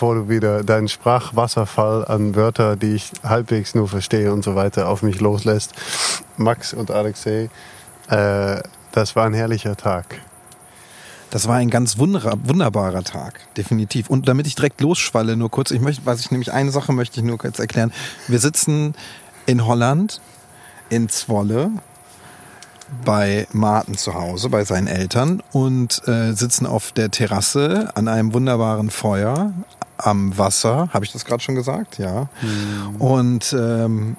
[0.00, 4.88] bevor du wieder deinen Sprachwasserfall an Wörter, die ich halbwegs nur verstehe und so weiter,
[4.88, 5.74] auf mich loslässt.
[6.38, 7.50] Max und Alexei,
[8.08, 10.06] äh, das war ein herrlicher Tag.
[11.28, 14.08] Das war ein ganz wunderbarer Tag, definitiv.
[14.08, 17.20] Und damit ich direkt losschwalle, nur kurz, ich möchte, was ich nämlich eine Sache möchte
[17.20, 17.92] ich nur kurz erklären.
[18.26, 18.94] Wir sitzen
[19.44, 20.22] in Holland,
[20.88, 21.72] in Zwolle,
[23.04, 28.32] bei Martin zu Hause, bei seinen Eltern und äh, sitzen auf der Terrasse an einem
[28.32, 29.52] wunderbaren Feuer
[30.06, 30.88] am Wasser.
[30.92, 31.98] Habe ich das gerade schon gesagt?
[31.98, 32.28] Ja.
[32.42, 32.96] Mhm.
[32.96, 34.16] Und ähm,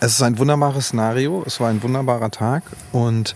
[0.00, 1.42] es ist ein wunderbares Szenario.
[1.46, 2.62] Es war ein wunderbarer Tag
[2.92, 3.34] und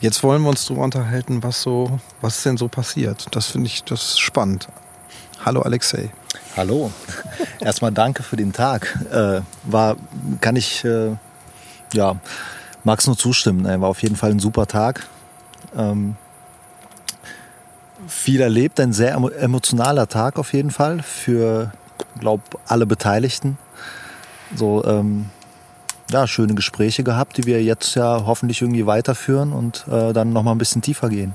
[0.00, 3.26] Jetzt wollen wir uns darüber unterhalten, was so, was denn so passiert.
[3.32, 4.68] Das finde ich, das ist spannend.
[5.44, 6.10] Hallo Alexei.
[6.56, 6.92] Hallo.
[7.60, 8.96] Erstmal danke für den Tag.
[9.10, 9.96] Äh, war,
[10.40, 11.16] kann ich, äh,
[11.92, 12.14] ja,
[12.84, 13.64] mag's nur zustimmen.
[13.80, 15.04] War auf jeden Fall ein super Tag.
[15.76, 16.14] Ähm,
[18.08, 21.72] viel erlebt, ein sehr emotionaler Tag auf jeden Fall für,
[22.18, 23.58] glaube alle Beteiligten.
[24.56, 25.26] So, ähm,
[26.10, 30.54] ja, schöne Gespräche gehabt, die wir jetzt ja hoffentlich irgendwie weiterführen und äh, dann nochmal
[30.54, 31.34] ein bisschen tiefer gehen.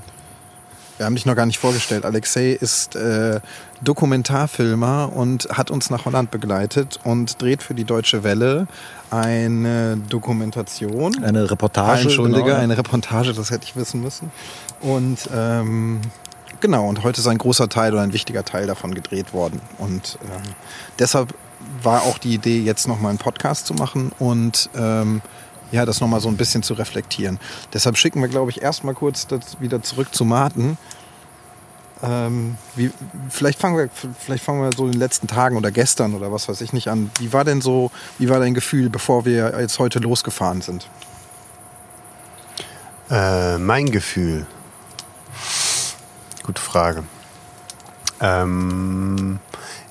[0.96, 2.04] Wir haben dich noch gar nicht vorgestellt.
[2.04, 3.40] Alexei ist äh,
[3.82, 8.68] Dokumentarfilmer und hat uns nach Holland begleitet und dreht für die Deutsche Welle
[9.10, 11.24] eine Dokumentation.
[11.24, 12.02] Eine Reportage.
[12.02, 12.58] Entschuldige, genau.
[12.58, 14.30] eine Reportage, das hätte ich wissen müssen.
[14.80, 16.00] Und ähm,
[16.64, 19.60] genau, und heute ist ein großer Teil oder ein wichtiger Teil davon gedreht worden.
[19.76, 20.54] Und ähm,
[20.98, 21.34] deshalb
[21.82, 25.20] war auch die Idee, jetzt nochmal einen Podcast zu machen und ähm,
[25.72, 27.38] ja, das nochmal so ein bisschen zu reflektieren.
[27.74, 29.26] Deshalb schicken wir, glaube ich, erstmal kurz
[29.60, 30.78] wieder zurück zu Martin.
[32.02, 32.90] Ähm, wie,
[33.28, 36.48] vielleicht, fangen wir, vielleicht fangen wir so in den letzten Tagen oder gestern oder was
[36.48, 37.10] weiß ich nicht an.
[37.18, 40.88] Wie war denn so, wie war dein Gefühl, bevor wir jetzt heute losgefahren sind?
[43.10, 44.46] Äh, mein Gefühl.
[46.44, 47.04] Gute Frage.
[48.20, 49.38] Ähm,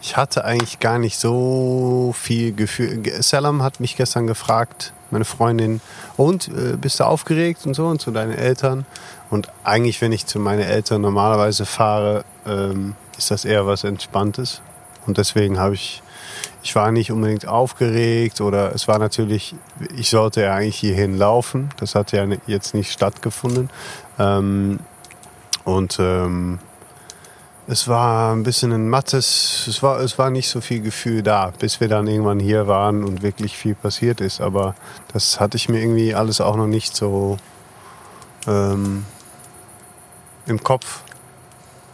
[0.03, 3.01] ich hatte eigentlich gar nicht so viel Gefühl.
[3.23, 5.81] Salam hat mich gestern gefragt, meine Freundin,
[6.15, 8.85] und äh, bist du aufgeregt und so und zu deinen Eltern?
[9.31, 14.61] Und eigentlich, wenn ich zu meinen Eltern normalerweise fahre, ähm, ist das eher was Entspanntes.
[15.07, 16.03] Und deswegen habe ich,
[16.61, 19.55] ich war nicht unbedingt aufgeregt oder es war natürlich,
[19.97, 21.69] ich sollte ja eigentlich hierhin laufen.
[21.77, 23.71] Das hat ja jetzt nicht stattgefunden.
[24.19, 24.79] Ähm,
[25.65, 26.59] und ähm,
[27.67, 31.53] es war ein bisschen ein mattes, es war, es war nicht so viel Gefühl da,
[31.57, 34.41] bis wir dann irgendwann hier waren und wirklich viel passiert ist.
[34.41, 34.75] Aber
[35.13, 37.37] das hatte ich mir irgendwie alles auch noch nicht so
[38.47, 39.05] ähm,
[40.45, 41.01] im Kopf.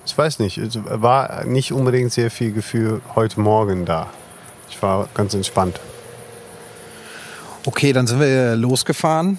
[0.06, 4.08] Ich weiß nicht, es war nicht unbedingt sehr viel Gefühl heute Morgen da.
[4.70, 5.80] Ich war ganz entspannt.
[7.66, 9.38] Okay, dann sind wir losgefahren.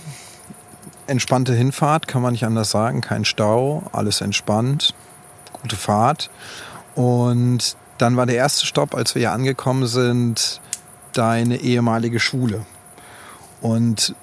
[1.10, 3.00] Entspannte Hinfahrt, kann man nicht anders sagen.
[3.03, 4.94] Kein Stau, alles entspannt
[5.62, 6.31] gute Fahrt.
[6.94, 10.60] Und dann war der erste Stopp, als wir hier angekommen sind,
[11.12, 12.65] deine ehemalige Schule.
[13.60, 14.15] Und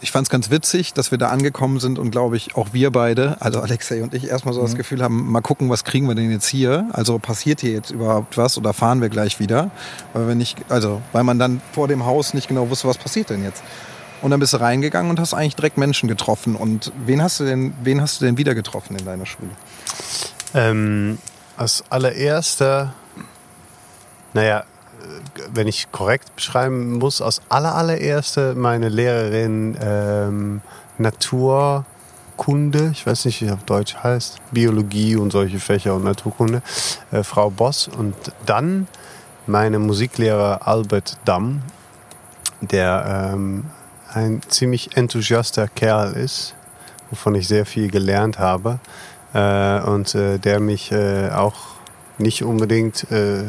[0.00, 2.92] ich fand es ganz witzig, dass wir da angekommen sind und glaube ich auch wir
[2.92, 4.66] beide, also Alexei und ich, erstmal so mhm.
[4.66, 6.88] das Gefühl haben, mal gucken, was kriegen wir denn jetzt hier?
[6.92, 9.72] Also passiert hier jetzt überhaupt was oder fahren wir gleich wieder?
[10.12, 13.30] Weil wir nicht, also weil man dann vor dem Haus nicht genau wusste, was passiert
[13.30, 13.62] denn jetzt?
[14.20, 16.56] Und dann bist du reingegangen und hast eigentlich direkt Menschen getroffen.
[16.56, 19.50] Und wen hast du denn, wen hast du denn wieder getroffen in deiner Schule?
[20.54, 21.18] Ähm,
[21.56, 22.94] als allererster,
[24.32, 24.64] naja,
[25.52, 30.60] wenn ich korrekt beschreiben muss, als allererste meine Lehrerin ähm,
[30.98, 36.62] Naturkunde, ich weiß nicht, wie es auf Deutsch heißt, Biologie und solche Fächer und Naturkunde,
[37.12, 37.88] äh, Frau Boss.
[37.88, 38.14] Und
[38.46, 38.88] dann
[39.46, 41.62] meine Musiklehrer Albert Damm,
[42.60, 43.64] der ähm,
[44.12, 46.54] ein ziemlich enthusiaster Kerl ist,
[47.10, 48.78] wovon ich sehr viel gelernt habe
[49.34, 51.56] äh, und äh, der mich äh, auch
[52.18, 53.44] nicht unbedingt äh,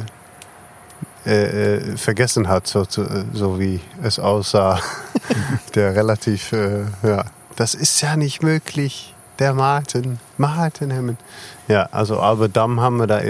[1.25, 4.79] äh, äh, vergessen hat, so, so, wie es aussah.
[5.75, 6.53] der relativ,
[7.03, 9.13] ja, das ist ja nicht möglich.
[9.37, 11.17] Der Martin, Martin Hemmen.
[11.69, 13.21] Ja, also Albert Damm haben wir da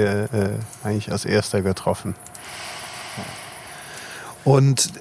[0.84, 2.16] eigentlich als erster getroffen.
[4.44, 4.92] Und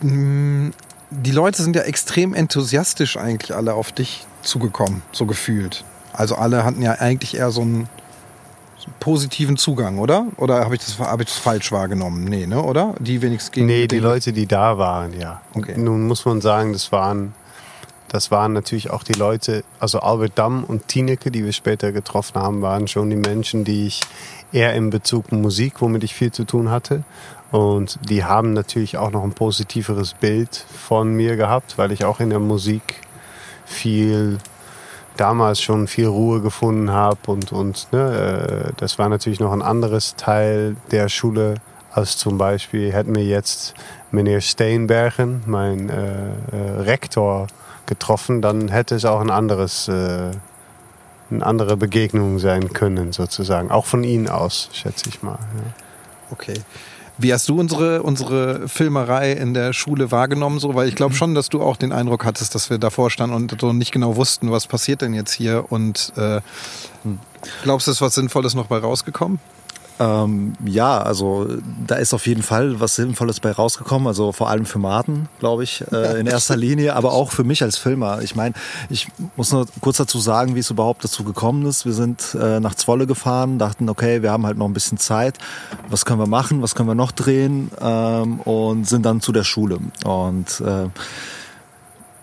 [0.00, 5.84] die Leute sind ja extrem enthusiastisch eigentlich alle auf dich zugekommen, so gefühlt.
[6.12, 7.88] Also alle hatten ja eigentlich eher so einen
[9.00, 10.26] positiven Zugang, oder?
[10.36, 12.24] Oder habe ich, das, hab ich das falsch wahrgenommen?
[12.24, 12.62] Nee, ne?
[12.62, 12.94] oder?
[12.98, 15.40] Die wenigstens gegen Nee, die Leute, die da waren, ja.
[15.54, 15.76] Okay.
[15.76, 17.34] Nun muss man sagen, das waren,
[18.12, 22.40] das waren natürlich auch die Leute, also Albert Damm und Tineke, die wir später getroffen
[22.40, 24.00] haben, waren schon die Menschen, die ich
[24.52, 27.04] eher in Bezug Musik, womit ich viel zu tun hatte.
[27.50, 32.20] Und die haben natürlich auch noch ein positiveres Bild von mir gehabt, weil ich auch
[32.20, 33.00] in der Musik
[33.64, 34.36] viel
[35.16, 39.62] damals schon viel Ruhe gefunden habe und, und ne, äh, das war natürlich noch ein
[39.62, 41.54] anderes Teil der Schule
[41.92, 43.74] als zum Beispiel hätten wir jetzt
[44.10, 47.48] meneer Steenbergen, mein äh, äh, Rektor,
[47.92, 50.30] getroffen, dann hätte es auch ein anderes, äh,
[51.30, 53.70] eine andere Begegnung sein können, sozusagen.
[53.70, 55.38] Auch von Ihnen aus, schätze ich mal.
[55.38, 55.72] Ja.
[56.30, 56.54] Okay.
[57.18, 60.58] Wie hast du unsere, unsere Filmerei in der Schule wahrgenommen?
[60.58, 60.74] So?
[60.74, 63.60] Weil ich glaube schon, dass du auch den Eindruck hattest, dass wir davor standen und
[63.60, 65.66] so nicht genau wussten, was passiert denn jetzt hier.
[65.68, 66.40] Und äh,
[67.62, 69.38] glaubst du, ist was Sinnvolles noch bei rausgekommen?
[69.98, 71.48] Ähm, ja, also
[71.86, 74.08] da ist auf jeden Fall was Sinnvolles bei rausgekommen.
[74.08, 77.62] Also vor allem für Martin, glaube ich, äh, in erster Linie, aber auch für mich
[77.62, 78.22] als Filmer.
[78.22, 78.54] Ich meine,
[78.88, 81.84] ich muss nur kurz dazu sagen, wie es überhaupt dazu gekommen ist.
[81.84, 85.38] Wir sind äh, nach Zwolle gefahren, dachten, okay, wir haben halt noch ein bisschen Zeit.
[85.88, 86.62] Was können wir machen?
[86.62, 87.70] Was können wir noch drehen?
[87.80, 89.78] Ähm, und sind dann zu der Schule.
[90.04, 90.88] Und äh,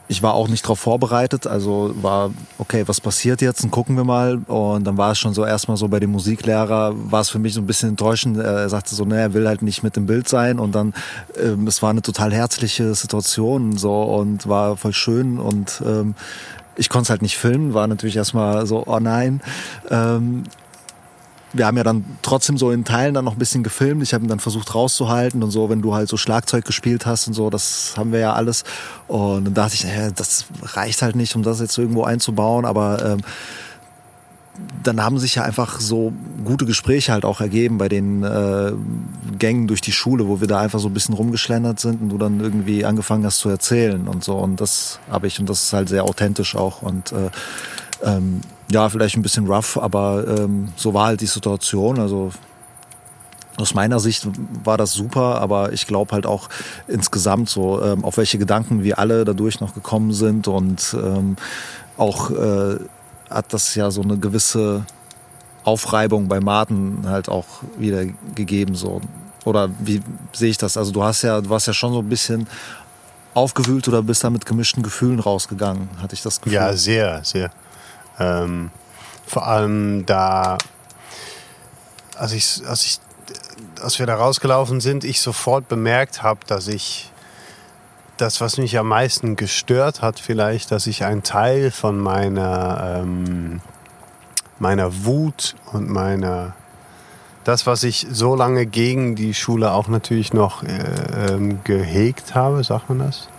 [0.10, 4.04] ich war auch nicht darauf vorbereitet, also war, okay, was passiert jetzt und gucken wir
[4.04, 4.40] mal.
[4.48, 7.54] Und dann war es schon so erstmal so bei dem Musiklehrer, war es für mich
[7.54, 8.38] so ein bisschen enttäuschend.
[8.38, 10.58] Er sagte so, ne, er will halt nicht mit im Bild sein.
[10.58, 10.96] Und dann,
[11.40, 16.16] ähm, es war eine total herzliche Situation so und war voll schön und ähm,
[16.76, 19.42] ich konnte es halt nicht filmen, war natürlich erstmal so, oh nein.
[19.92, 20.44] Ähm,
[21.54, 24.04] wir haben ja dann trotzdem so in Teilen dann noch ein bisschen gefilmt.
[24.04, 27.28] Ich habe ihn dann versucht rauszuhalten und so, wenn du halt so Schlagzeug gespielt hast
[27.28, 28.64] und so, das haben wir ja alles.
[29.08, 32.66] Und dann dachte ich, äh, das reicht halt nicht, um das jetzt irgendwo einzubauen.
[32.66, 33.22] Aber ähm,
[34.84, 36.14] dann haben sich ja einfach so
[36.44, 38.74] gute Gespräche halt auch ergeben bei den äh,
[39.38, 42.18] Gängen durch die Schule, wo wir da einfach so ein bisschen rumgeschlendert sind und du
[42.18, 44.38] dann irgendwie angefangen hast zu erzählen und so.
[44.38, 46.82] Und das habe ich und das ist halt sehr authentisch auch.
[46.82, 47.30] Und äh,
[48.04, 52.00] ähm, ja, vielleicht ein bisschen rough, aber ähm, so war halt die Situation.
[52.00, 52.32] Also
[53.58, 54.28] aus meiner Sicht
[54.64, 56.50] war das super, aber ich glaube halt auch
[56.88, 61.36] insgesamt so, ähm, auf welche Gedanken wir alle dadurch noch gekommen sind und ähm,
[61.98, 62.78] auch äh,
[63.30, 64.86] hat das ja so eine gewisse
[65.64, 67.46] Aufreibung bei Martin halt auch
[67.78, 69.02] wieder gegeben so.
[69.46, 70.02] Oder wie
[70.34, 70.78] sehe ich das?
[70.78, 72.48] Also du hast ja, du warst ja schon so ein bisschen
[73.34, 76.54] aufgewühlt oder bist da mit gemischten Gefühlen rausgegangen, hatte ich das Gefühl.
[76.54, 77.52] Ja, sehr, sehr.
[78.20, 78.72] Ähm,
[79.26, 80.58] vor allem da,
[82.18, 83.00] als, ich, als, ich,
[83.82, 87.12] als wir da rausgelaufen sind, ich sofort bemerkt habe, dass ich
[88.18, 93.62] das, was mich am meisten gestört hat, vielleicht, dass ich einen Teil von meiner, ähm,
[94.58, 96.54] meiner Wut und meiner,
[97.44, 102.64] das, was ich so lange gegen die Schule auch natürlich noch äh, ähm, gehegt habe,
[102.64, 103.30] sagt man das?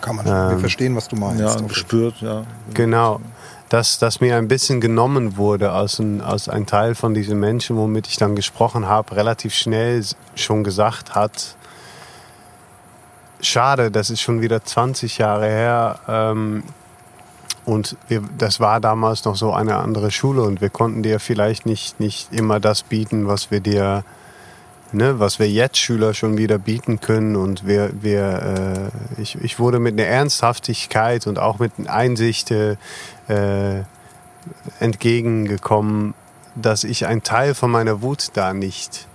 [0.00, 1.40] Kann man, ähm, wir verstehen, was du meinst.
[1.40, 2.44] Ja, gespürt, ja.
[2.72, 3.20] Genau
[3.68, 7.76] dass das mir ein bisschen genommen wurde als ein, als ein Teil von diesen Menschen,
[7.76, 10.02] womit ich dann gesprochen habe, relativ schnell
[10.34, 11.56] schon gesagt hat,
[13.40, 16.00] schade, das ist schon wieder 20 Jahre her.
[16.08, 16.62] Ähm,
[17.64, 21.66] und wir, das war damals noch so eine andere Schule und wir konnten dir vielleicht
[21.66, 24.04] nicht, nicht immer das bieten, was wir dir
[24.92, 27.36] ne, was wir jetzt Schüler schon wieder bieten können.
[27.36, 32.76] Und wir, wir, äh, ich, ich wurde mit einer Ernsthaftigkeit und auch mit Einsicht äh,
[34.80, 36.14] entgegengekommen,
[36.54, 39.06] dass ich einen Teil von meiner Wut da nicht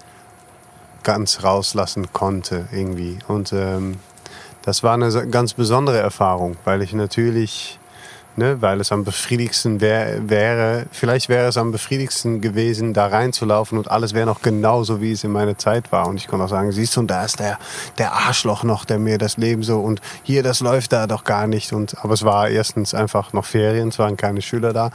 [1.03, 3.19] ganz rauslassen konnte irgendwie.
[3.27, 3.99] Und ähm,
[4.61, 7.79] das war eine ganz besondere Erfahrung, weil ich natürlich
[8.35, 13.77] Ne, weil es am befriedigsten wär, wäre, vielleicht wäre es am befriedigsten gewesen, da reinzulaufen
[13.77, 16.07] und alles wäre noch genauso, wie es in meiner Zeit war.
[16.07, 17.59] Und ich konnte auch sagen, siehst du, und da ist der,
[17.99, 21.45] der Arschloch noch, der mir das Leben so und hier, das läuft da doch gar
[21.45, 21.73] nicht.
[21.73, 24.89] Und, aber es war erstens einfach noch Ferien, es waren keine Schüler da.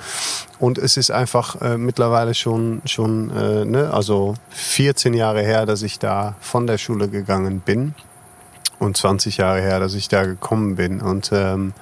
[0.58, 5.82] Und es ist einfach äh, mittlerweile schon, schon äh, ne, also 14 Jahre her, dass
[5.82, 7.94] ich da von der Schule gegangen bin.
[8.80, 11.00] Und 20 Jahre her, dass ich da gekommen bin.
[11.00, 11.72] Und ähm,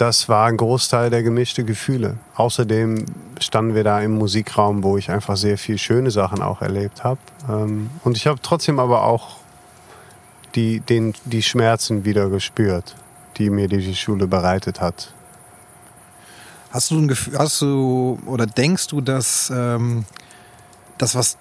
[0.00, 2.16] das war ein Großteil der gemischten Gefühle.
[2.34, 3.04] Außerdem
[3.38, 7.20] standen wir da im Musikraum, wo ich einfach sehr viel schöne Sachen auch erlebt habe.
[7.48, 9.36] Ähm, und ich habe trotzdem aber auch
[10.54, 12.96] die, den, die Schmerzen wieder gespürt,
[13.36, 15.12] die mir diese Schule bereitet hat.
[16.70, 20.06] Hast du ein Gefühl, hast du oder denkst du, dass ähm,
[20.96, 21.36] das, was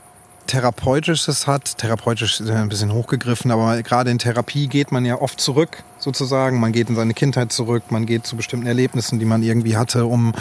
[0.50, 1.78] Therapeutisches hat.
[1.78, 5.84] Therapeutisch ist ja ein bisschen hochgegriffen, aber gerade in Therapie geht man ja oft zurück,
[6.00, 6.60] sozusagen.
[6.60, 10.08] Man geht in seine Kindheit zurück, man geht zu bestimmten Erlebnissen, die man irgendwie hatte,
[10.08, 10.34] um,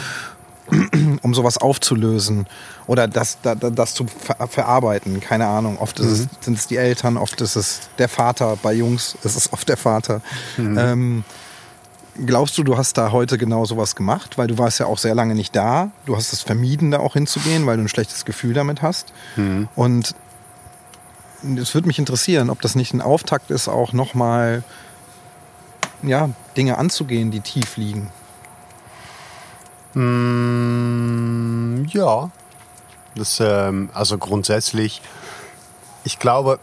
[1.21, 2.47] um sowas aufzulösen
[2.87, 5.19] oder das, das, das zu ver verarbeiten.
[5.19, 5.77] Keine Ahnung.
[5.77, 6.27] Oft mhm.
[6.41, 8.57] sind es die Eltern, oft ist es der Vater.
[8.63, 10.21] Bei Jungs ist es oft der Vater.
[10.57, 10.77] Mhm.
[10.79, 11.23] Ähm,
[12.25, 14.37] glaubst du, du hast da heute genau sowas gemacht?
[14.37, 15.91] Weil du warst ja auch sehr lange nicht da.
[16.05, 19.13] Du hast es vermieden, da auch hinzugehen, weil du ein schlechtes Gefühl damit hast.
[19.35, 19.67] Mhm.
[19.75, 20.15] Und
[21.57, 24.63] es würde mich interessieren, ob das nicht ein Auftakt ist, auch nochmal
[26.01, 28.09] ja, Dinge anzugehen, die tief liegen.
[29.93, 32.29] Mm, ja.
[33.15, 35.01] Das, ähm, also grundsätzlich,
[36.03, 36.59] ich glaube,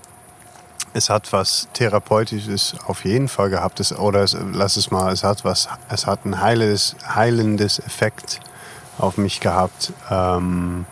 [0.96, 3.80] es hat was Therapeutisches auf jeden Fall gehabt.
[3.80, 8.40] Es, oder es, lass es mal, es hat was, es hat ein heilendes, heilendes Effekt
[8.98, 9.92] auf mich gehabt.
[10.10, 10.86] Ähm,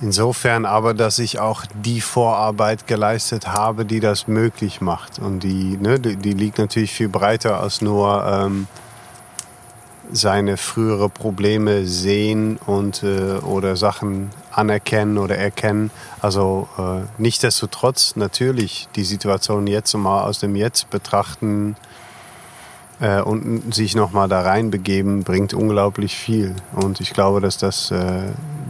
[0.00, 5.18] insofern aber, dass ich auch die Vorarbeit geleistet habe, die das möglich macht.
[5.18, 8.68] Und die, ne, die, die liegt natürlich viel breiter als nur ähm,
[10.10, 15.90] seine frühere Probleme sehen und äh, oder Sachen anerkennen oder erkennen.
[16.20, 21.76] Also äh, nichtsdestotrotz natürlich die Situation jetzt mal aus dem Jetzt betrachten
[23.00, 26.54] äh, und sich nochmal da reinbegeben, bringt unglaublich viel.
[26.74, 28.22] Und ich glaube, dass das, äh,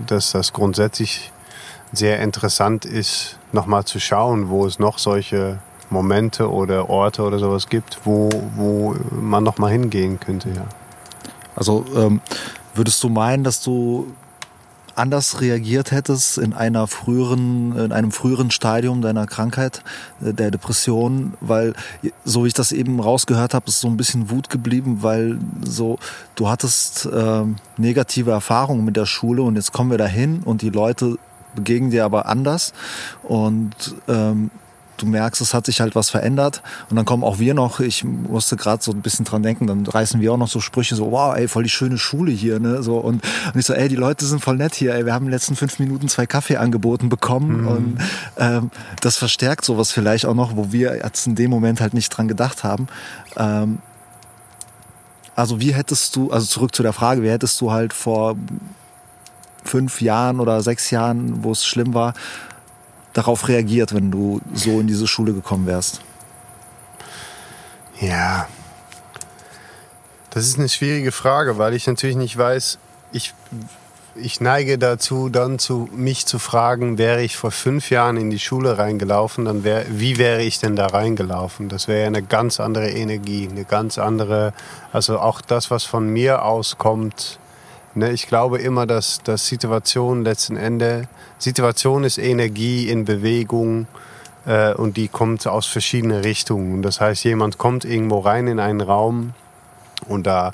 [0.06, 1.32] dass das grundsätzlich
[1.92, 5.58] sehr interessant ist, nochmal zu schauen, wo es noch solche
[5.90, 10.66] Momente oder Orte oder sowas gibt, wo, wo man nochmal hingehen könnte, ja.
[11.58, 12.20] Also ähm,
[12.74, 14.06] würdest du meinen, dass du
[14.94, 19.82] anders reagiert hättest in einer früheren, in einem früheren Stadium deiner Krankheit,
[20.24, 21.74] äh, der Depression, weil
[22.24, 25.98] so wie ich das eben rausgehört habe, ist so ein bisschen Wut geblieben, weil so
[26.34, 27.44] du hattest äh,
[27.76, 31.18] negative Erfahrungen mit der Schule und jetzt kommen wir dahin und die Leute
[31.54, 32.72] begegnen dir aber anders.
[33.22, 33.74] Und
[34.06, 34.50] ähm,
[35.02, 36.62] du merkst, es hat sich halt was verändert.
[36.90, 39.86] Und dann kommen auch wir noch, ich musste gerade so ein bisschen dran denken, dann
[39.86, 42.82] reißen wir auch noch so Sprüche, so, wow, ey, voll die schöne Schule hier, ne?
[42.82, 45.24] So, und, und ich so, ey, die Leute sind voll nett hier, ey, wir haben
[45.24, 47.62] in den letzten fünf Minuten zwei Kaffee angeboten bekommen.
[47.62, 47.68] Mhm.
[47.68, 47.98] Und
[48.38, 52.10] ähm, das verstärkt sowas vielleicht auch noch, wo wir jetzt in dem Moment halt nicht
[52.10, 52.88] dran gedacht haben.
[53.36, 53.78] Ähm,
[55.34, 58.36] also wie hättest du, also zurück zu der Frage, wie hättest du halt vor
[59.64, 62.14] fünf Jahren oder sechs Jahren, wo es schlimm war,
[63.18, 66.00] darauf reagiert, wenn du so in diese Schule gekommen wärst?
[68.00, 68.46] Ja,
[70.30, 72.78] das ist eine schwierige Frage, weil ich natürlich nicht weiß,
[73.10, 73.34] ich,
[74.14, 78.38] ich neige dazu, dann zu mich zu fragen, wäre ich vor fünf Jahren in die
[78.38, 81.68] Schule reingelaufen, dann wär, wie wäre ich denn da reingelaufen?
[81.68, 84.52] Das wäre ja eine ganz andere Energie, eine ganz andere,
[84.92, 87.40] also auch das, was von mir auskommt,
[87.98, 93.88] Ne, ich glaube immer, dass, dass Situation letzten Endes, Situation ist Energie in Bewegung
[94.46, 96.80] äh, und die kommt aus verschiedenen Richtungen.
[96.82, 99.34] Das heißt, jemand kommt irgendwo rein in einen Raum
[100.06, 100.52] und da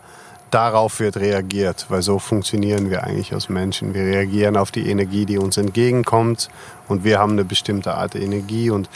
[0.51, 3.93] darauf wird reagiert, weil so funktionieren wir eigentlich als Menschen.
[3.93, 6.49] Wir reagieren auf die Energie, die uns entgegenkommt
[6.89, 8.89] und wir haben eine bestimmte Art Energie und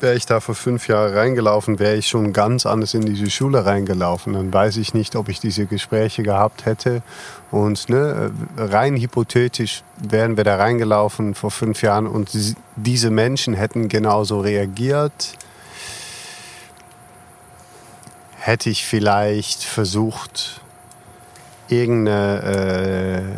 [0.00, 3.64] wäre ich da vor fünf Jahren reingelaufen, wäre ich schon ganz anders in diese Schule
[3.64, 4.34] reingelaufen.
[4.34, 7.02] Dann weiß ich nicht, ob ich diese Gespräche gehabt hätte.
[7.50, 12.30] Und ne, rein hypothetisch wären wir da reingelaufen vor fünf Jahren und
[12.76, 15.32] diese Menschen hätten genauso reagiert.
[18.38, 20.60] Hätte ich vielleicht versucht,
[21.68, 23.36] irgendeine,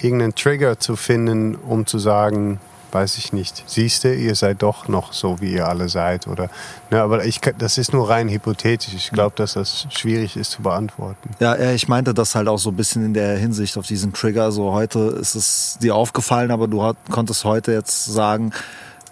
[0.00, 2.58] äh, irgendeinen Trigger zu finden, um zu sagen,
[2.92, 6.26] weiß ich nicht, siehst du, ihr seid doch noch so, wie ihr alle seid.
[6.26, 6.50] Oder,
[6.90, 8.94] ne, aber ich, das ist nur rein hypothetisch.
[8.94, 11.30] Ich glaube, dass das schwierig ist zu beantworten.
[11.38, 14.52] Ja, ich meinte das halt auch so ein bisschen in der Hinsicht auf diesen Trigger.
[14.52, 18.52] So heute ist es dir aufgefallen, aber du hat, konntest heute jetzt sagen,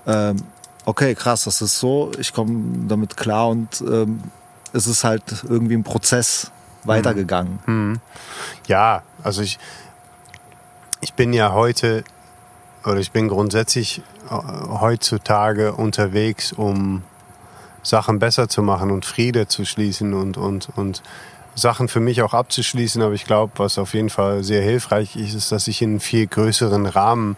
[0.07, 0.37] ähm,
[0.85, 4.23] okay, krass, das ist so, ich komme damit klar und ähm,
[4.73, 6.51] es ist halt irgendwie ein Prozess
[6.85, 7.59] weitergegangen.
[7.67, 8.01] Mhm.
[8.67, 9.59] Ja, also ich,
[11.01, 12.05] ich bin ja heute
[12.89, 14.35] oder ich bin grundsätzlich äh,
[14.81, 17.03] heutzutage unterwegs, um
[17.83, 21.03] Sachen besser zu machen und Friede zu schließen und, und, und
[21.55, 23.03] Sachen für mich auch abzuschließen.
[23.03, 26.01] Aber ich glaube, was auf jeden Fall sehr hilfreich ist, ist, dass ich in einen
[26.01, 27.37] viel größeren Rahmen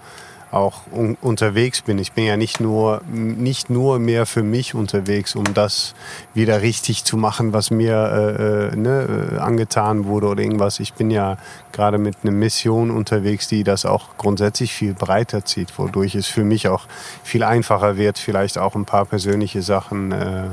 [0.51, 1.99] auch un unterwegs bin.
[1.99, 5.95] Ich bin ja nicht nur, nicht nur mehr für mich unterwegs, um das
[6.35, 10.81] wieder richtig zu machen, was mir äh, äh ne, äh, angetan wurde oder irgendwas.
[10.81, 11.37] Ich bin ja
[11.73, 16.45] gerade mit einer Mission unterwegs, die das auch grundsätzlich viel breiter zieht, wodurch es für
[16.45, 16.87] mich auch
[17.23, 20.49] viel einfacher wird, vielleicht auch ein paar persönliche Sachen äh,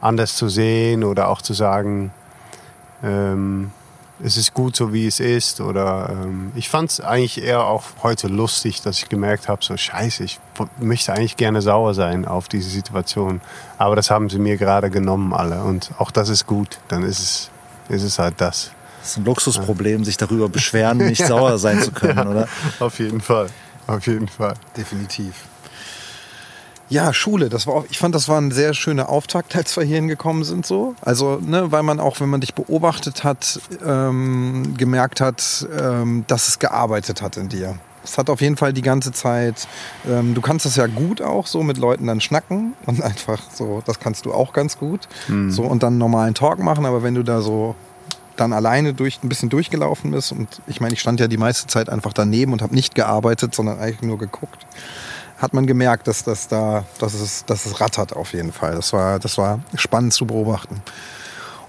[0.00, 2.10] anders zu sehen oder auch zu sagen,
[3.02, 3.70] ähm,
[4.22, 5.60] es ist gut so wie es ist.
[5.60, 9.76] Oder ähm, ich fand es eigentlich eher auch heute lustig, dass ich gemerkt habe, so
[9.76, 10.38] scheiße, ich
[10.78, 13.40] möchte eigentlich gerne sauer sein auf diese Situation.
[13.78, 15.62] Aber das haben sie mir gerade genommen alle.
[15.62, 16.78] Und auch das ist gut.
[16.88, 17.50] Dann ist es,
[17.88, 18.70] ist es halt das.
[19.00, 21.26] Das ist ein Luxusproblem, sich darüber beschweren, nicht ja.
[21.26, 22.48] sauer sein zu können, ja, oder?
[22.78, 23.48] Auf jeden Fall.
[23.86, 24.54] Auf jeden Fall.
[24.76, 25.34] Definitiv.
[26.92, 29.82] Ja, Schule, das war auch, ich fand, das war ein sehr schöner Auftakt, als wir
[29.82, 30.94] hier hingekommen sind, so.
[31.00, 36.48] Also, ne, weil man auch, wenn man dich beobachtet hat, ähm, gemerkt hat, ähm, dass
[36.48, 37.76] es gearbeitet hat in dir.
[38.04, 39.66] Es hat auf jeden Fall die ganze Zeit,
[40.06, 43.82] ähm, du kannst das ja gut auch so mit Leuten dann schnacken und einfach so,
[43.86, 45.08] das kannst du auch ganz gut.
[45.50, 47.74] So und dann einen normalen Talk machen, aber wenn du da so
[48.36, 51.68] dann alleine durch ein bisschen durchgelaufen bist und ich meine, ich stand ja die meiste
[51.68, 54.66] Zeit einfach daneben und habe nicht gearbeitet, sondern eigentlich nur geguckt
[55.42, 58.76] hat man gemerkt, dass das da, dass es, dass es rattert auf jeden Fall.
[58.76, 60.80] Das war, das war spannend zu beobachten.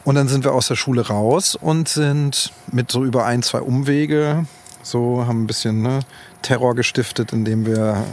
[0.06, 3.62] Und dann sind wir aus der Schule raus und sind mit so über ein, zwei
[3.62, 4.46] Umwege,
[4.84, 6.01] so haben ein bisschen ne,
[6.44, 8.03] Terror gestiftet, indem wir,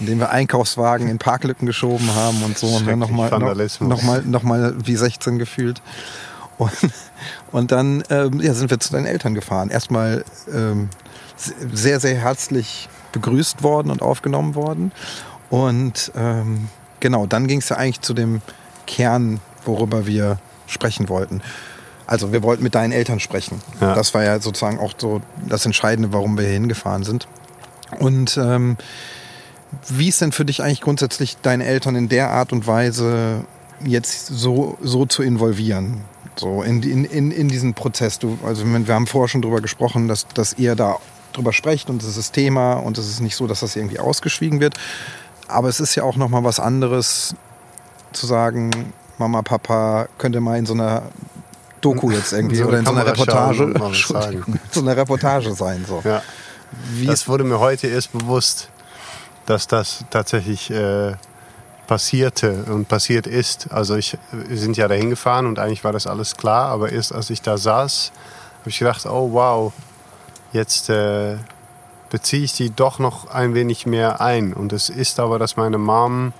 [0.00, 2.68] indem wir Einkaufswagen in Parklücken geschoben haben und so.
[2.68, 5.82] Und dann nochmal noch, noch mal, noch mal wie 16 gefühlt.
[6.56, 6.70] Und,
[7.50, 9.68] und dann ähm, ja, sind wir zu deinen Eltern gefahren.
[9.68, 10.88] Erstmal ähm,
[11.36, 14.92] sehr, sehr herzlich begrüßt worden und aufgenommen worden.
[15.50, 16.68] Und ähm,
[17.00, 18.42] genau, dann ging es ja eigentlich zu dem
[18.86, 21.42] Kern, worüber wir sprechen wollten.
[22.06, 23.60] Also wir wollten mit deinen Eltern sprechen.
[23.80, 23.94] Ja.
[23.94, 27.26] Das war ja sozusagen auch so das Entscheidende, warum wir hier hingefahren sind.
[27.98, 28.76] Und ähm,
[29.88, 33.44] wie ist denn für dich eigentlich grundsätzlich deine Eltern in der Art und Weise
[33.84, 36.02] jetzt so, so zu involvieren?
[36.36, 38.18] So in, in, in, in diesen Prozess.
[38.18, 40.98] Du, also wir haben vorher schon drüber gesprochen, dass, dass ihr da
[41.36, 44.60] drüber sprecht und es ist Thema und es ist nicht so, dass das irgendwie ausgeschwiegen
[44.60, 44.74] wird.
[45.48, 47.34] Aber es ist ja auch nochmal was anderes
[48.12, 51.02] zu sagen, Mama, Papa, könnt ihr mal in so einer
[51.80, 55.84] Doku jetzt irgendwie So oder in so einer Reportage, schauen so einer Reportage sein.
[55.86, 56.02] So.
[56.04, 56.22] Ja.
[56.94, 58.70] Wie das wurde mir heute erst bewusst,
[59.46, 61.14] dass das tatsächlich äh,
[61.86, 63.68] passierte und passiert ist.
[63.70, 67.12] Also ich, wir sind ja dahin gefahren und eigentlich war das alles klar, aber erst
[67.12, 68.12] als ich da saß,
[68.60, 69.72] habe ich gedacht, oh wow,
[70.54, 71.36] jetzt äh,
[72.08, 74.54] beziehe ich die doch noch ein wenig mehr ein.
[74.54, 76.32] Und es ist aber, dass meine Mom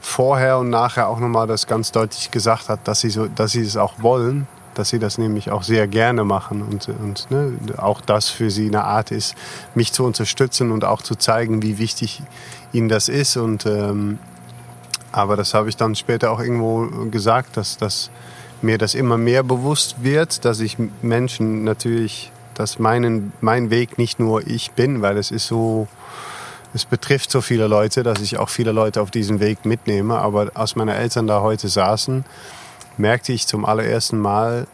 [0.00, 3.62] vorher und nachher auch nochmal das ganz deutlich gesagt hat, dass sie, so, dass sie
[3.62, 8.00] es auch wollen, dass sie das nämlich auch sehr gerne machen und, und ne, auch
[8.00, 9.34] das für sie eine Art ist,
[9.74, 12.22] mich zu unterstützen und auch zu zeigen, wie wichtig
[12.72, 13.36] ihnen das ist.
[13.36, 14.18] Und, ähm,
[15.10, 18.10] aber das habe ich dann später auch irgendwo gesagt, dass, dass
[18.62, 24.18] mir das immer mehr bewusst wird, dass ich Menschen natürlich, dass meinen, mein Weg nicht
[24.18, 25.86] nur ich bin, weil es ist so,
[26.74, 30.18] es betrifft so viele Leute, dass ich auch viele Leute auf diesen Weg mitnehme.
[30.18, 32.24] Aber als meine Eltern da heute saßen,
[32.96, 34.66] merkte ich zum allerersten Mal,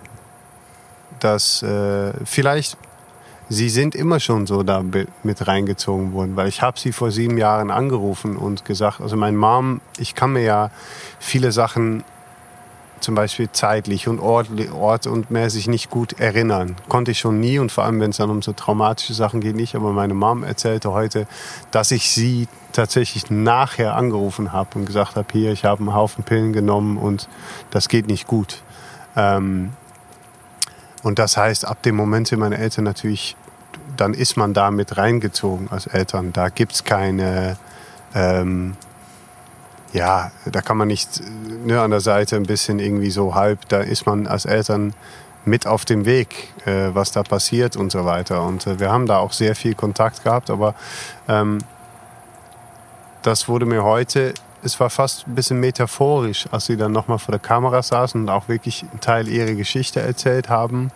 [1.20, 2.76] dass äh, vielleicht
[3.48, 7.36] sie sind immer schon so da mit reingezogen worden, weil ich habe sie vor sieben
[7.36, 10.70] Jahren angerufen und gesagt, also mein Mom, ich kann mir ja
[11.18, 12.02] viele Sachen
[13.02, 16.76] zum Beispiel zeitlich und ort, ort und mäßig nicht gut erinnern.
[16.88, 19.56] Konnte ich schon nie und vor allem, wenn es dann um so traumatische Sachen geht,
[19.56, 19.74] nicht.
[19.74, 21.26] Aber meine Mom erzählte heute,
[21.70, 26.24] dass ich sie tatsächlich nachher angerufen habe und gesagt habe, hier, ich habe einen Haufen
[26.24, 27.28] Pillen genommen und
[27.70, 28.62] das geht nicht gut.
[29.16, 29.72] Ähm,
[31.02, 33.36] und das heißt, ab dem Moment sind meine Eltern natürlich,
[33.96, 36.32] dann ist man da mit reingezogen als Eltern.
[36.32, 37.56] Da gibt's keine,
[38.14, 38.76] ähm,
[39.92, 41.20] ja, da kann man nicht
[41.64, 44.94] ne, an der Seite ein bisschen irgendwie so halb, da ist man als Eltern
[45.44, 48.42] mit auf dem Weg, äh, was da passiert und so weiter.
[48.44, 50.74] Und äh, wir haben da auch sehr viel Kontakt gehabt, aber
[51.28, 51.58] ähm,
[53.22, 57.32] das wurde mir heute, es war fast ein bisschen metaphorisch, als sie dann nochmal vor
[57.32, 60.90] der Kamera saßen und auch wirklich einen Teil ihrer Geschichte erzählt haben,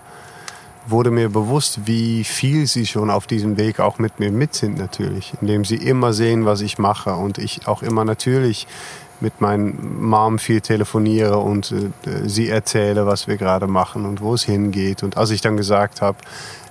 [0.87, 4.79] wurde mir bewusst, wie viel sie schon auf diesem Weg auch mit mir mit sind
[4.79, 8.67] natürlich, indem sie immer sehen, was ich mache und ich auch immer natürlich
[9.21, 14.35] mit meinen Mom viel telefoniere und äh, sie erzähle, was wir gerade machen und wo
[14.35, 15.03] es hingeht.
[15.03, 16.19] Und als ich dann gesagt habe,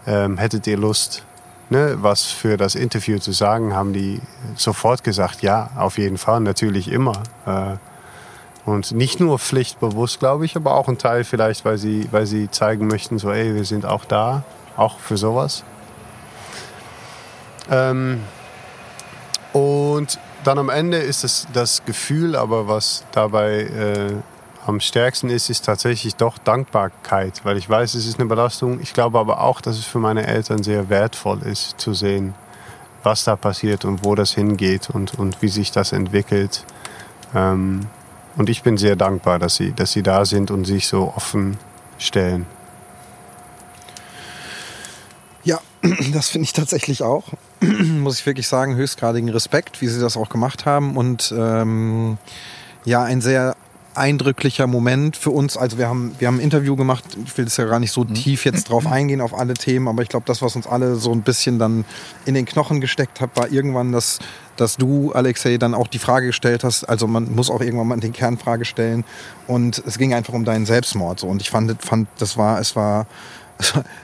[0.05, 1.23] ähm, hättet ihr Lust,
[1.69, 4.21] ne, was für das Interview zu sagen, haben die
[4.55, 7.23] sofort gesagt, ja, auf jeden Fall, natürlich immer.
[7.45, 7.77] Äh,
[8.65, 12.49] und nicht nur pflichtbewusst, glaube ich, aber auch ein Teil vielleicht, weil sie, weil sie
[12.49, 14.43] zeigen möchten, so, ey, wir sind auch da,
[14.75, 15.63] auch für sowas.
[17.69, 18.21] Ähm,
[19.53, 24.13] und dann am Ende ist es das Gefühl, aber was dabei äh,
[24.65, 28.79] am stärksten ist, ist tatsächlich doch Dankbarkeit, weil ich weiß, es ist eine Belastung.
[28.81, 32.33] Ich glaube aber auch, dass es für meine Eltern sehr wertvoll ist zu sehen,
[33.03, 36.65] was da passiert und wo das hingeht und, und wie sich das entwickelt.
[37.35, 37.87] Ähm,
[38.37, 41.57] und ich bin sehr dankbar, dass sie, dass sie da sind und sich so offen
[41.97, 42.45] stellen.
[45.43, 45.59] Ja,
[46.13, 47.25] das finde ich tatsächlich auch.
[47.61, 50.97] Muss ich wirklich sagen, höchstgradigen Respekt, wie sie das auch gemacht haben.
[50.97, 52.17] Und ähm,
[52.83, 53.55] ja, ein sehr
[53.95, 55.57] eindrücklicher Moment für uns.
[55.57, 57.03] Also wir haben, wir haben ein Interview gemacht.
[57.25, 58.13] Ich will jetzt ja gar nicht so mhm.
[58.13, 61.11] tief jetzt drauf eingehen auf alle Themen, aber ich glaube, das, was uns alle so
[61.11, 61.85] ein bisschen dann
[62.25, 64.19] in den Knochen gesteckt hat, war irgendwann, dass,
[64.57, 66.83] dass du, Alexei, dann auch die Frage gestellt hast.
[66.83, 69.03] Also man muss auch irgendwann mal die Kernfrage stellen.
[69.47, 71.19] Und es ging einfach um deinen Selbstmord.
[71.19, 71.27] So.
[71.27, 73.07] Und ich fand, fand, das war, es war,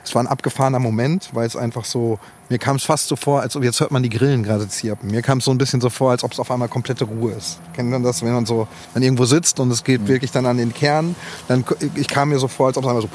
[0.04, 3.42] es war ein abgefahrener Moment, weil es einfach so, mir kam es fast so vor,
[3.42, 5.10] als ob jetzt hört man die Grillen gerade zirpen.
[5.10, 7.32] Mir kam es so ein bisschen so vor, als ob es auf einmal komplette Ruhe
[7.32, 7.58] ist.
[7.74, 10.08] Kennt man das, wenn man so dann irgendwo sitzt und es geht mhm.
[10.08, 11.14] wirklich dann an den Kern?
[11.48, 13.08] Dann ich kam mir so vor, als ob es einmal so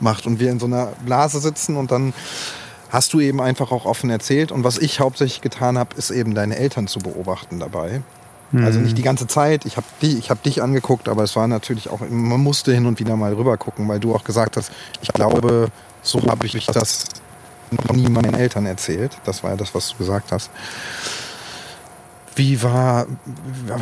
[0.00, 2.14] macht und wir in so einer Blase sitzen und dann
[2.90, 4.52] hast du eben einfach auch offen erzählt.
[4.52, 8.02] Und was ich hauptsächlich getan habe, ist eben deine Eltern zu beobachten dabei.
[8.62, 9.64] Also nicht die ganze Zeit.
[9.64, 13.00] Ich habe dich, hab dich angeguckt, aber es war natürlich auch, man musste hin und
[13.00, 14.70] wieder mal rüber gucken, weil du auch gesagt hast,
[15.02, 15.68] ich glaube,
[16.02, 17.06] so habe ich das
[17.70, 19.16] noch nie meinen Eltern erzählt.
[19.24, 20.50] Das war ja das, was du gesagt hast.
[22.36, 23.06] Wie war,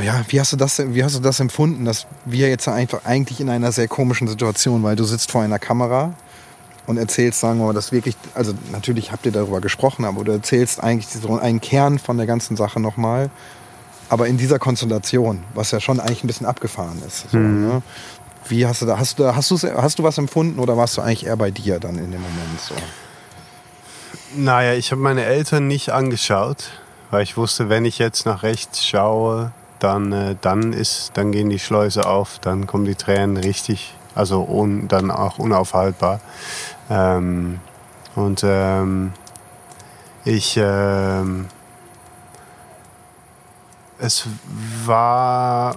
[0.03, 3.41] ja, wie hast du das, wie hast du das empfunden, dass wir jetzt einfach eigentlich
[3.41, 6.13] in einer sehr komischen Situation, weil du sitzt vor einer Kamera
[6.87, 10.33] und erzählst, sagen wir mal, das wirklich, also natürlich habt ihr darüber gesprochen, aber du
[10.33, 13.31] erzählst eigentlich so einen Kern von der ganzen Sache nochmal
[14.13, 17.31] aber in dieser Konstellation, was ja schon eigentlich ein bisschen abgefahren ist.
[17.31, 17.67] So, mhm.
[17.67, 17.83] ne?
[18.47, 21.01] Wie hast du da, hast du, hast du, hast du was empfunden oder warst du
[21.01, 22.75] eigentlich eher bei dir dann in dem Moment so?
[24.37, 26.73] Naja, ich habe meine Eltern nicht angeschaut,
[27.11, 31.49] weil ich wusste, wenn ich jetzt nach rechts schaue, dann, äh, dann, ist, dann gehen
[31.49, 36.21] die Schleuse auf, dann kommen die Tränen richtig, also un, dann auch unaufhaltbar.
[36.91, 37.61] Ähm,
[38.15, 39.15] und ähm,
[40.27, 41.47] ich, ähm,
[44.03, 44.27] es
[44.85, 45.77] war,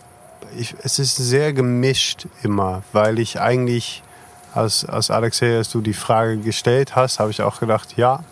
[0.57, 4.01] ich, es ist sehr gemischt immer, weil ich eigentlich,
[4.53, 8.23] als, als Alexei, als du die Frage gestellt hast, habe ich auch gedacht, ja,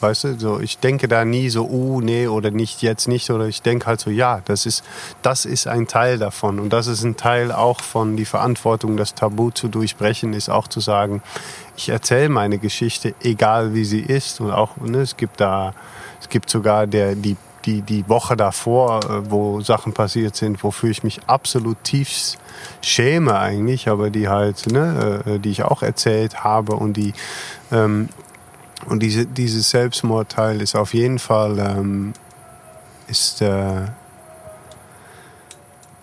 [0.00, 3.46] weißt du, so, ich denke da nie so, uh, nee, oder nicht, jetzt nicht, oder
[3.48, 4.82] ich denke halt so, ja, das ist,
[5.20, 6.58] das ist ein Teil davon.
[6.58, 10.68] Und das ist ein Teil auch von die Verantwortung, das Tabu zu durchbrechen, ist auch
[10.68, 11.22] zu sagen,
[11.76, 14.40] ich erzähle meine Geschichte, egal wie sie ist.
[14.40, 15.74] Und auch, ne, es gibt da,
[16.20, 17.36] es gibt sogar der, die
[17.68, 22.38] die, die Woche davor, äh, wo Sachen passiert sind, wofür ich mich absolut tiefst
[22.80, 27.12] schäme eigentlich, aber die halt, ne, äh, die ich auch erzählt habe und die
[27.70, 28.08] ähm,
[28.86, 32.14] und diese, dieses Selbstmordteil ist auf jeden Fall ähm,
[33.08, 33.86] ist, äh,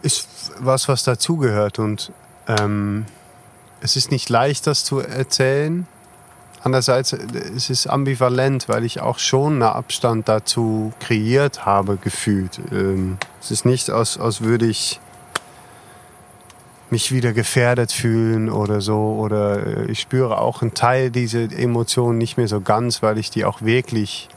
[0.01, 2.12] ist was, was dazugehört und
[2.47, 3.06] ähm,
[3.82, 5.88] es ist nicht leicht, das zu erzählen,
[6.65, 12.60] Andererseits es ist es ambivalent, weil ich auch schon einen Abstand dazu kreiert habe, gefühlt.
[12.71, 14.99] Ähm, es ist nicht, als, als würde ich
[16.89, 19.15] mich wieder gefährdet fühlen oder so.
[19.19, 23.30] Oder äh, ich spüre auch einen Teil dieser Emotionen nicht mehr so ganz, weil ich
[23.30, 24.28] die auch wirklich,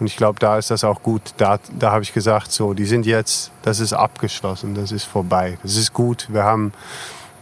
[0.00, 2.86] und ich glaube, da ist das auch gut, da, da habe ich gesagt, so, die
[2.86, 5.58] sind jetzt, das ist abgeschlossen, das ist vorbei.
[5.62, 6.72] Das ist gut, wir haben,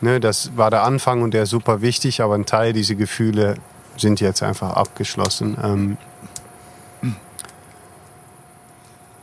[0.00, 3.54] ne, das war der Anfang und der ist super wichtig, aber ein Teil dieser Gefühle
[3.96, 5.56] sind jetzt einfach abgeschlossen.
[5.62, 5.96] Ähm,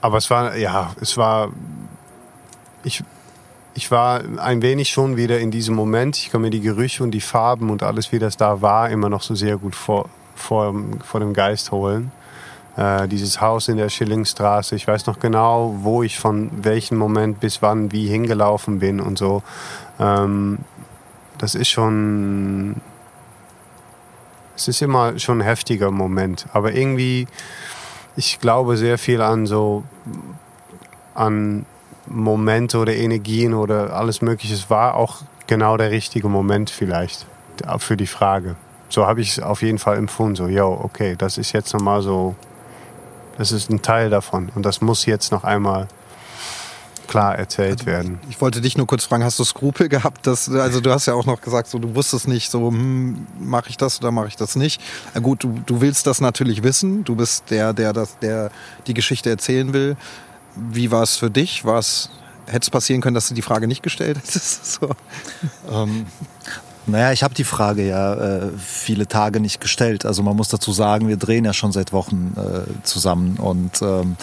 [0.01, 1.49] aber es war, ja, es war,
[2.83, 3.03] ich,
[3.73, 6.17] ich war ein wenig schon wieder in diesem Moment.
[6.17, 9.09] Ich kann mir die Gerüche und die Farben und alles, wie das da war, immer
[9.09, 12.11] noch so sehr gut vor, vor, vor dem Geist holen.
[12.75, 17.39] Äh, dieses Haus in der Schillingstraße, ich weiß noch genau, wo ich von welchem Moment
[17.39, 19.43] bis wann wie hingelaufen bin und so.
[19.99, 20.59] Ähm,
[21.37, 22.75] das ist schon
[24.55, 26.45] es ist immer schon ein heftiger Moment.
[26.53, 27.27] Aber irgendwie,
[28.15, 29.83] ich glaube sehr viel an so,
[31.15, 31.65] an
[32.07, 34.53] Momente oder Energien oder alles Mögliche.
[34.53, 37.25] Es war auch genau der richtige Moment vielleicht
[37.77, 38.55] für die Frage.
[38.89, 40.35] So habe ich es auf jeden Fall empfunden.
[40.35, 42.35] So, yo, okay, das ist jetzt nochmal so,
[43.37, 44.49] das ist ein Teil davon.
[44.53, 45.87] Und das muss jetzt noch einmal
[47.13, 48.19] klar erzählt also, werden.
[48.23, 50.25] Ich, ich, wollte dich nur kurz fragen, hast du Skrupel gehabt?
[50.25, 53.69] Dass, also du hast ja auch noch gesagt, so, du wusstest nicht, so hm, mache
[53.69, 54.81] ich das oder mache ich das nicht.
[55.13, 57.03] Na gut, du, du willst das natürlich wissen.
[57.03, 58.49] Du bist der, der, das, der
[58.87, 59.95] die Geschichte erzählen will.
[60.55, 61.63] Wie war es für dich?
[61.65, 62.09] War es,
[62.47, 64.79] hätte es passieren können, dass du die Frage nicht gestellt hättest?
[64.81, 64.89] So.
[65.71, 66.07] Ähm,
[66.87, 70.03] naja, ich habe die Frage ja äh, viele Tage nicht gestellt.
[70.03, 74.17] Also man muss dazu sagen, wir drehen ja schon seit Wochen äh, zusammen und ähm,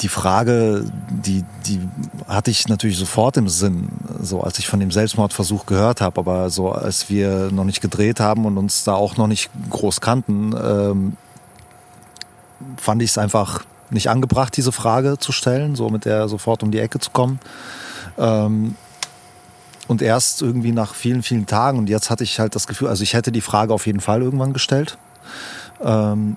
[0.00, 1.80] die Frage, die, die
[2.26, 3.88] hatte ich natürlich sofort im Sinn,
[4.20, 8.20] so als ich von dem Selbstmordversuch gehört habe, aber so als wir noch nicht gedreht
[8.20, 11.16] haben und uns da auch noch nicht groß kannten, ähm,
[12.76, 16.70] fand ich es einfach nicht angebracht, diese Frage zu stellen, so mit der sofort um
[16.70, 17.40] die Ecke zu kommen.
[18.18, 18.76] Ähm,
[19.88, 23.02] und erst irgendwie nach vielen, vielen Tagen, und jetzt hatte ich halt das Gefühl, also
[23.02, 24.98] ich hätte die Frage auf jeden Fall irgendwann gestellt.
[25.82, 26.36] Ähm,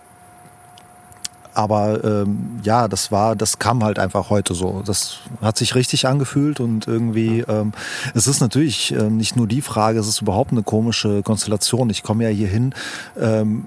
[1.53, 4.83] aber ähm, ja, das war, das kam halt einfach heute so.
[4.85, 7.73] Das hat sich richtig angefühlt und irgendwie, ähm,
[8.13, 11.89] es ist natürlich äh, nicht nur die Frage, es ist überhaupt eine komische Konstellation.
[11.89, 12.73] Ich komme ja hier hin.
[13.19, 13.65] Ähm,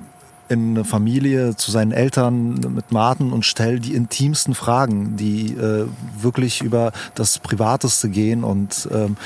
[0.48, 5.86] in eine Familie zu seinen Eltern mit Martin und stelle die intimsten Fragen, die äh,
[6.20, 9.16] wirklich über das Privateste gehen und ähm,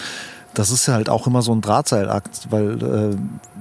[0.54, 3.16] das ist halt auch immer so ein Drahtseilakt, weil äh,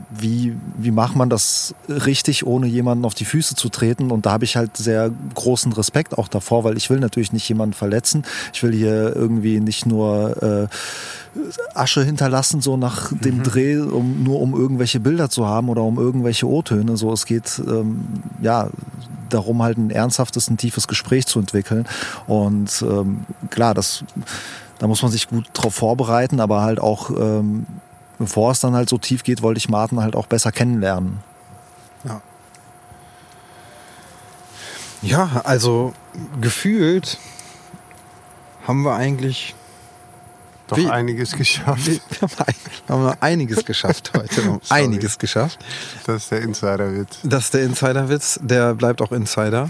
[0.09, 4.09] wie, wie macht man das richtig, ohne jemanden auf die Füße zu treten?
[4.11, 7.47] Und da habe ich halt sehr großen Respekt auch davor, weil ich will natürlich nicht
[7.49, 8.23] jemanden verletzen.
[8.53, 10.67] Ich will hier irgendwie nicht nur äh,
[11.73, 13.43] Asche hinterlassen, so nach dem mhm.
[13.43, 16.97] Dreh, um, nur um irgendwelche Bilder zu haben oder um irgendwelche O-Töne.
[16.97, 18.07] So, es geht ähm,
[18.41, 18.69] ja
[19.29, 21.85] darum, halt ein ernsthaftes, ein tiefes Gespräch zu entwickeln.
[22.27, 24.03] Und ähm, klar, das
[24.79, 27.65] da muss man sich gut drauf vorbereiten, aber halt auch, ähm,
[28.19, 31.19] bevor es dann halt so tief geht, wollte ich Martin halt auch besser kennenlernen.
[32.03, 32.21] Ja.
[35.01, 35.93] Ja, also
[36.41, 37.17] gefühlt
[38.67, 39.55] haben wir eigentlich
[40.67, 41.87] doch wie, einiges geschafft.
[41.87, 42.27] Wir
[42.89, 44.43] haben, wir einiges geschafft heute.
[44.43, 45.59] Wir einiges geschafft.
[46.05, 47.19] Das ist der Insiderwitz.
[47.23, 48.39] Das ist der Insiderwitz.
[48.41, 49.69] Der bleibt auch Insider.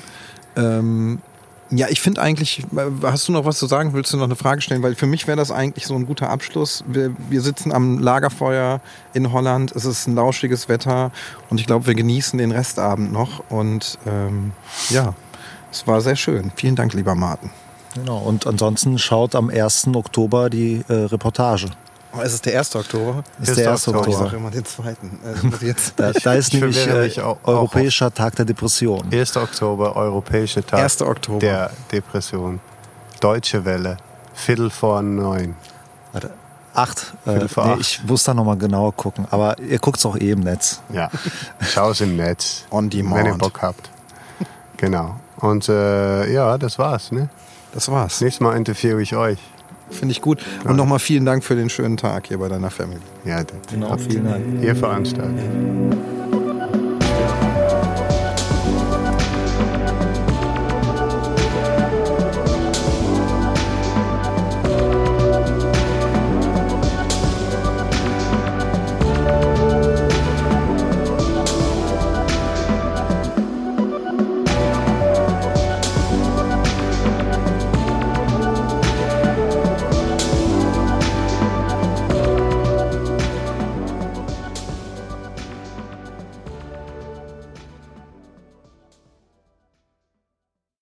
[0.56, 1.22] Ähm,
[1.70, 2.64] ja, ich finde eigentlich,
[3.04, 3.94] hast du noch was zu sagen?
[3.94, 4.84] Willst du noch eine Frage stellen?
[4.84, 6.84] Weil für mich wäre das eigentlich so ein guter Abschluss.
[6.88, 8.80] Wir, wir sitzen am Lagerfeuer
[9.14, 9.74] in Holland.
[9.76, 11.12] Es ist ein lauschiges Wetter
[11.50, 13.44] und ich glaube, wir genießen den Restabend noch.
[13.50, 14.54] Und ähm,
[14.90, 15.14] ja,
[15.72, 16.52] es war sehr schön.
[16.56, 17.50] Vielen Dank, lieber Martin.
[17.96, 19.88] Genau, und ansonsten schaut am 1.
[19.94, 21.68] Oktober die äh, Reportage.
[22.18, 22.76] Oh, ist es der 1.
[22.76, 23.24] Oktober?
[23.42, 23.88] Ist der 1.
[23.88, 24.08] Oktober.
[24.08, 24.90] Ich sage immer den 2.
[24.90, 24.96] Äh,
[25.66, 25.94] jetzt.
[25.98, 29.08] da, da ist nämlich äh, auch, Europäischer Tag der Depression.
[29.12, 29.38] 1.
[29.38, 31.02] Oktober, Europäischer Tag 1.
[31.02, 31.40] Oktober.
[31.40, 32.60] der Depression.
[33.20, 33.98] Deutsche Welle,
[34.34, 35.56] Viertel vor neun.
[36.14, 36.32] Warte,
[36.74, 37.14] acht.
[37.26, 37.80] Äh, nee, acht.
[37.80, 39.28] Ich muss da nochmal genauer gucken.
[39.32, 40.82] Aber ihr guckt es auch eh im Netz.
[40.94, 41.10] Ja,
[41.62, 42.66] schau es im Netz.
[42.72, 43.18] On demand.
[43.18, 43.90] Wenn ihr Bock habt.
[44.78, 45.20] Genau.
[45.38, 47.30] Und äh, ja, das war's, ne?
[47.74, 48.22] Das war's.
[48.22, 49.40] Nächstes Mal interviewe ich euch.
[49.90, 50.40] Finde ich gut.
[50.64, 53.00] Und nochmal vielen Dank für den schönen Tag hier bei deiner Family.
[53.26, 54.64] Ja, genau, vielen Dank.
[54.64, 55.44] Ihr veranstaltet.